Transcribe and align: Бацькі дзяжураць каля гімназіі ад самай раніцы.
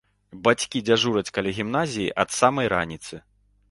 Бацькі 0.47 0.81
дзяжураць 0.87 1.33
каля 1.37 1.55
гімназіі 1.61 2.11
ад 2.27 2.39
самай 2.41 2.67
раніцы. 2.79 3.27